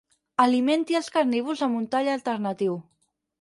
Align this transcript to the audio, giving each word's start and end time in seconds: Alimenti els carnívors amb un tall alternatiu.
Alimenti 0.45 0.97
els 0.99 1.09
carnívors 1.17 1.61
amb 1.67 1.81
un 1.81 1.85
tall 1.93 2.11
alternatiu. 2.15 2.81